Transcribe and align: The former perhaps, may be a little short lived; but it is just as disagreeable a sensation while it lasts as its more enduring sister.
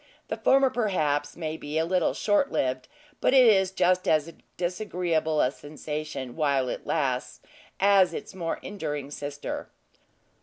The 0.29 0.37
former 0.37 0.71
perhaps, 0.71 1.37
may 1.37 1.57
be 1.57 1.77
a 1.77 1.85
little 1.85 2.15
short 2.15 2.51
lived; 2.51 2.87
but 3.19 3.35
it 3.35 3.45
is 3.45 3.69
just 3.69 4.07
as 4.07 4.33
disagreeable 4.57 5.41
a 5.41 5.51
sensation 5.51 6.35
while 6.35 6.69
it 6.69 6.87
lasts 6.87 7.39
as 7.79 8.11
its 8.11 8.33
more 8.33 8.57
enduring 8.63 9.11
sister. 9.11 9.69